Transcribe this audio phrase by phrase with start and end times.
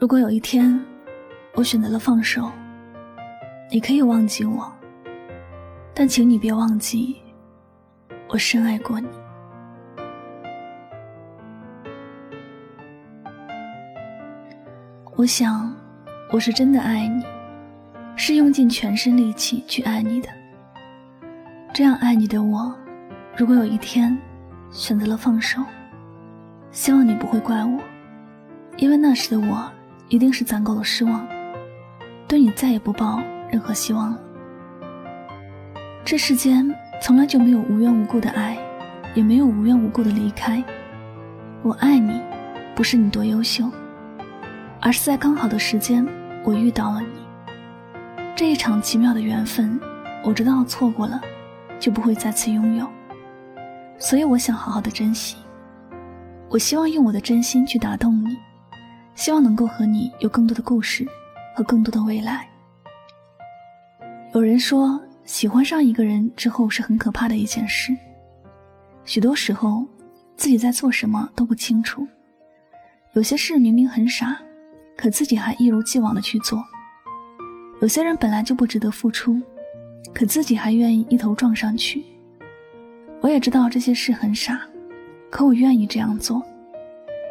[0.00, 0.80] 如果有一天，
[1.56, 2.48] 我选择了放手，
[3.68, 4.72] 你可以忘记我，
[5.92, 7.16] 但请你别忘记，
[8.28, 9.08] 我深爱过你。
[15.16, 15.74] 我想，
[16.30, 17.24] 我是真的爱你，
[18.14, 20.28] 是用尽全身力气去爱你的。
[21.74, 22.72] 这样爱你的我，
[23.36, 24.16] 如果有一天
[24.70, 25.60] 选择了放手，
[26.70, 27.80] 希望你不会怪我，
[28.76, 29.68] 因为那时的我。
[30.08, 31.26] 一定是攒够了失望，
[32.26, 33.20] 对你再也不抱
[33.50, 34.18] 任何希望了。
[36.04, 38.56] 这世间从来就没有无缘无故的爱，
[39.14, 40.64] 也没有无缘无故的离开。
[41.62, 42.20] 我爱你，
[42.74, 43.70] 不是你多优秀，
[44.80, 46.06] 而是在刚好的时间，
[46.44, 47.08] 我遇到了你。
[48.34, 49.78] 这一场奇妙的缘分，
[50.24, 51.20] 我知道错过了，
[51.78, 52.88] 就不会再次拥有。
[53.98, 55.36] 所以我想好好的珍惜。
[56.48, 58.47] 我希望用我的真心去打动你。
[59.18, 61.04] 希望能够和你有更多的故事
[61.52, 62.48] 和更多的未来。
[64.32, 67.92] 有人说，喜欢上一个人之后是很可怕的一件事。
[69.04, 69.84] 许多时候，
[70.36, 72.06] 自己在做什么都不清楚，
[73.14, 74.40] 有些事明明很傻，
[74.96, 76.64] 可自己还一如既往的去做。
[77.80, 79.36] 有些人本来就不值得付出，
[80.14, 82.04] 可自己还愿意一头撞上去。
[83.20, 84.60] 我也知道这些事很傻，
[85.28, 86.40] 可我愿意这样做。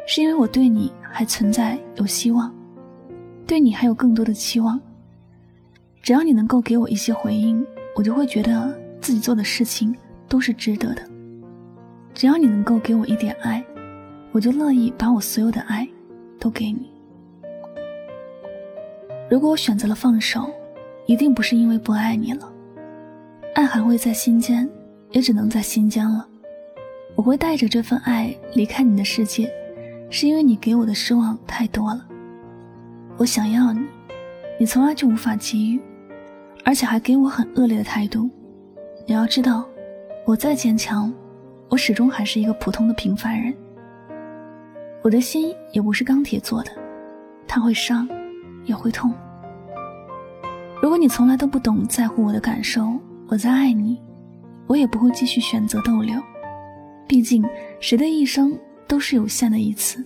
[0.10, 2.52] 是因为我对你还存在有希望，
[3.46, 4.80] 对你还有更多的期望。
[6.02, 7.64] 只要你能够给我一些回应，
[7.94, 9.94] 我就会觉得自己做的事情
[10.30, 11.02] 都是值得的。
[12.14, 13.62] 只要你能够给我一点爱，
[14.32, 15.86] 我就乐意把我所有的爱
[16.40, 16.90] 都给你。
[19.30, 20.50] 如果我选择了放手，
[21.06, 22.50] 一定不是因为不爱你了，
[23.56, 24.68] 爱还会在心间，
[25.12, 26.26] 也只能在心间了。
[27.14, 29.54] 我会带着这份爱离开你的世界。
[30.10, 32.06] 是因为你给我的失望太多了，
[33.18, 33.86] 我想要你，
[34.60, 35.82] 你从来就无法给予，
[36.64, 38.30] 而且还给我很恶劣的态度。
[39.06, 39.68] 你要知道，
[40.26, 41.14] 我再坚强，
[41.70, 43.54] 我始终还是一个普通的平凡人。
[45.04, 46.72] 我的心也不是钢铁做的，
[47.48, 48.08] 它会伤，
[48.66, 49.14] 也会痛。
[50.82, 52.98] 如果你从来都不懂在乎我的感受，
[53.28, 54.02] 我在爱你，
[54.68, 56.16] 我也不会继续选择逗留。
[57.08, 57.44] 毕竟，
[57.80, 58.58] 谁的一生？
[58.88, 60.04] 都是有限的一次，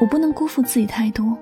[0.00, 1.36] 我不能辜负自己太多，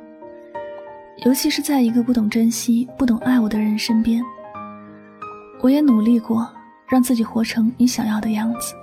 [1.25, 4.23] 尤其是在一个不懂珍惜、不懂爱我的人身边。
[5.61, 6.49] 我也努力过，
[6.89, 8.75] 让自己活成你想要的样子。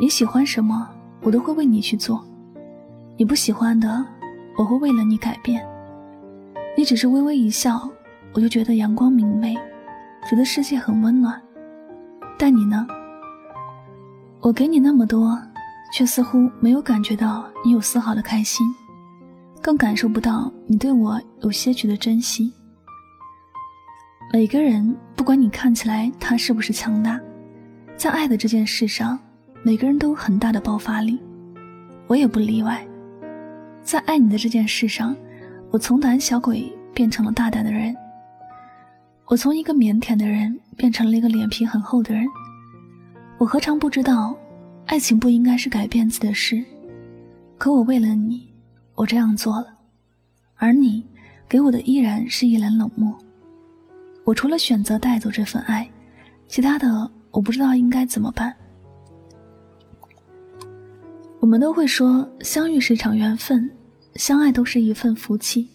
[0.00, 0.88] 你喜欢什么，
[1.22, 2.18] 我都会为你去做；
[3.16, 4.04] 你不喜欢的，
[4.58, 5.66] 我会为了你改变。
[6.76, 7.88] 你只是微微一笑，
[8.34, 9.56] 我就觉得阳光明媚，
[10.28, 11.40] 觉得世界很温暖。
[12.36, 12.86] 但你呢？
[14.40, 15.40] 我给你那么多。
[15.92, 18.66] 却似乎没有感觉到你有丝毫的开心，
[19.62, 22.52] 更感受不到你对我有些许的珍惜。
[24.32, 27.18] 每个人，不管你看起来他是不是强大，
[27.96, 29.18] 在爱的这件事上，
[29.62, 31.18] 每个人都有很大的爆发力，
[32.08, 32.86] 我也不例外。
[33.82, 35.16] 在爱你的这件事上，
[35.70, 37.96] 我从胆小鬼变成了大胆的人，
[39.26, 42.26] 我从一个腼腆的人变成了一个脸皮很厚的人，
[43.38, 44.36] 我何尝不知道？
[44.86, 46.64] 爱情不应该是改变自己的事，
[47.58, 48.54] 可我为了你，
[48.94, 49.66] 我这样做了，
[50.54, 51.04] 而你
[51.48, 53.12] 给我的依然是一脸冷漠。
[54.24, 55.88] 我除了选择带走这份爱，
[56.46, 58.54] 其他的我不知道应该怎么办。
[61.40, 63.68] 我们都会说，相遇是一场缘分，
[64.14, 65.68] 相爱都是一份福气。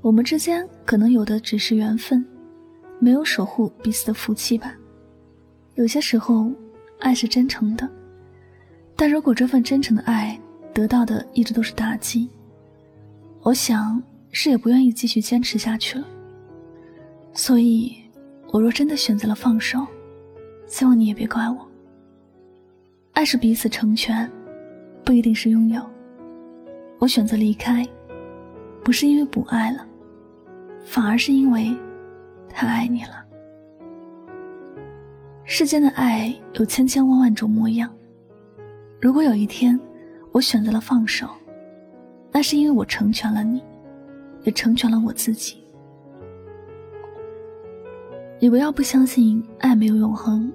[0.00, 2.24] 我们之间可能有的只是缘分，
[3.00, 4.74] 没有守护彼此的福气吧。
[5.74, 6.50] 有些时候，
[7.00, 7.88] 爱是真诚的。
[9.00, 10.36] 但如果这份真诚的爱
[10.74, 12.28] 得到的一直都是打击，
[13.42, 14.02] 我想
[14.32, 16.04] 是也不愿意继续坚持下去了。
[17.32, 17.96] 所以，
[18.50, 19.86] 我若真的选择了放手，
[20.66, 21.64] 希望你也别怪我。
[23.12, 24.28] 爱是彼此成全，
[25.04, 25.80] 不一定是拥有。
[26.98, 27.86] 我选择离开，
[28.82, 29.86] 不是因为不爱了，
[30.84, 31.72] 反而是因为
[32.48, 33.24] 太爱你了。
[35.44, 37.88] 世间的爱有千千万万种模样。
[39.00, 39.78] 如果有一天
[40.32, 41.28] 我选择了放手，
[42.32, 43.62] 那是因为我成全了你，
[44.42, 45.62] 也成全了我自己。
[48.40, 50.52] 你不要不相信爱没有永恒，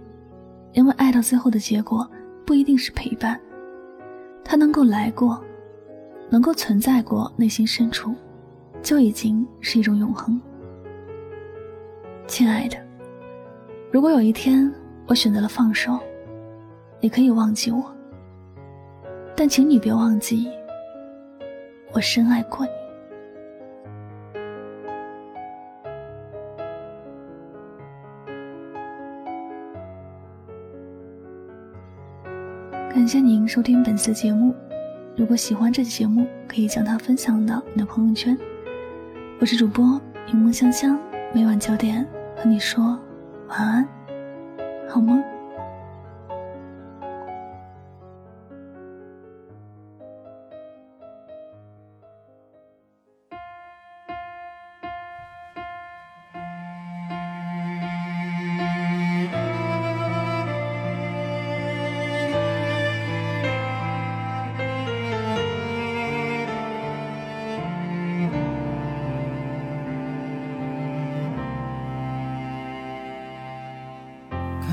[0.73, 2.09] 因为爱到最后的结果
[2.45, 3.39] 不一定是陪伴，
[4.43, 5.41] 它能够来过。
[6.29, 8.11] 能够存在过内心深处，
[8.81, 10.41] 就已经是一种永恒。
[12.25, 12.77] 亲爱的，
[13.91, 14.73] 如果有一天
[15.05, 15.99] 我选择了放手，
[16.99, 17.85] 你可以忘记我，
[19.35, 20.47] 但请你别忘记，
[21.91, 22.71] 我深爱过你。
[32.89, 34.55] 感谢您收听本次节目。
[35.17, 38.37] 如果喜欢这期节目，可以将它分享到你的朋友圈。
[39.39, 40.97] 我是主播柠檬香香，
[41.33, 42.07] 每晚九点
[42.37, 42.97] 和你说
[43.49, 43.87] 晚安，
[44.87, 45.21] 好吗？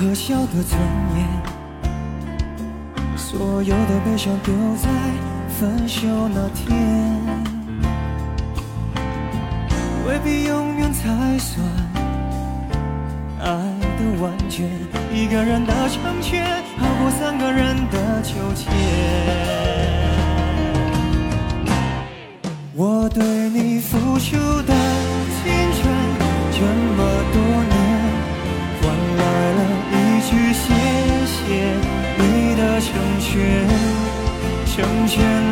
[0.00, 0.80] 可笑的尊
[1.14, 1.28] 严。
[3.18, 4.88] 所有的悲伤丢在
[5.58, 7.20] 分手那天，
[10.06, 11.62] 未必永远才算
[13.42, 13.46] 爱
[13.98, 14.70] 的完全。
[15.12, 16.46] 一个人的成全，
[16.78, 18.70] 好过三个人的纠结。
[35.10, 35.49] 全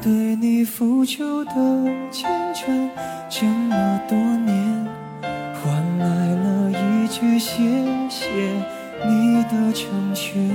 [0.00, 1.52] 对你付出的
[2.10, 2.88] 青春，
[3.28, 4.86] 这么多年，
[5.54, 7.62] 换来了一句谢
[8.08, 8.26] 谢
[9.04, 10.48] 你的成全，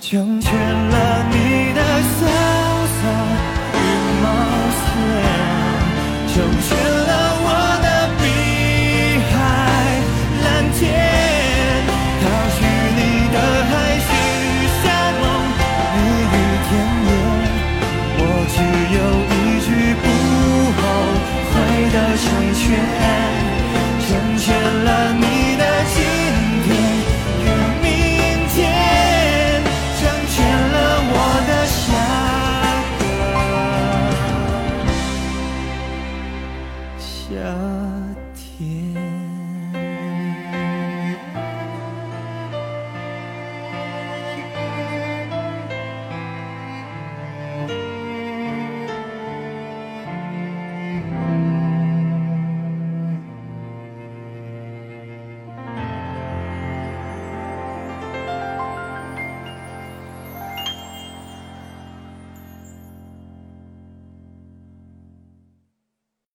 [0.00, 2.39] 成全了你的所。